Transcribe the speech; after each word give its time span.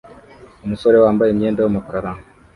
Umusore 0.65 0.97
wambaye 1.03 1.29
imyenda 1.31 1.59
yumukara 1.61 2.11